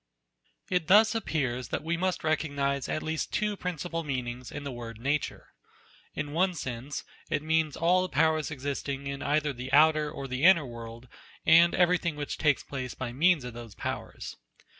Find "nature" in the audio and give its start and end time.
4.99-5.49